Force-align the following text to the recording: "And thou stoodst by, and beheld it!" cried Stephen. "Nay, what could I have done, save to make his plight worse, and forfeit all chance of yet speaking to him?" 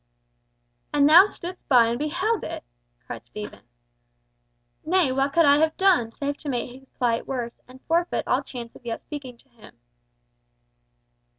"And 0.91 1.07
thou 1.07 1.27
stoodst 1.27 1.67
by, 1.67 1.85
and 1.85 1.99
beheld 1.99 2.43
it!" 2.43 2.63
cried 3.05 3.23
Stephen. 3.23 3.59
"Nay, 4.83 5.11
what 5.11 5.31
could 5.31 5.45
I 5.45 5.59
have 5.59 5.77
done, 5.77 6.11
save 6.11 6.37
to 6.37 6.49
make 6.49 6.71
his 6.79 6.89
plight 6.89 7.27
worse, 7.27 7.61
and 7.67 7.83
forfeit 7.83 8.25
all 8.27 8.41
chance 8.41 8.75
of 8.75 8.83
yet 8.83 9.01
speaking 9.01 9.37
to 9.37 9.49
him?" 9.49 9.77